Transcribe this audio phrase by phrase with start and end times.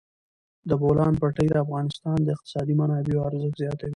[0.69, 3.89] د بولان پټي د افغانستان د اقتصادي منابعو ارزښت زیاتوي.